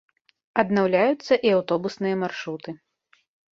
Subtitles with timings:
[0.63, 2.77] Аднаўляюцца і аўтобусныя маршруты.